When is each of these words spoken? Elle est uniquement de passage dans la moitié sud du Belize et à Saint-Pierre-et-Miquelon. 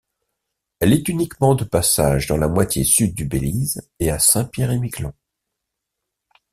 Elle 0.79 0.93
est 0.93 1.09
uniquement 1.09 1.53
de 1.53 1.63
passage 1.63 2.25
dans 2.25 2.37
la 2.37 2.47
moitié 2.47 2.83
sud 2.83 3.13
du 3.13 3.23
Belize 3.23 3.87
et 3.99 4.09
à 4.09 4.17
Saint-Pierre-et-Miquelon. 4.17 5.13